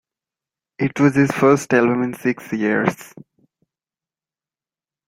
It 0.79 0.99
was 0.99 1.13
his 1.13 1.29
first 1.31 1.71
album 1.75 2.01
in 2.01 2.15
six 2.15 2.51
years. 2.53 3.13